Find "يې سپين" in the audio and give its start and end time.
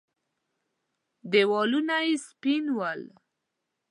2.05-2.65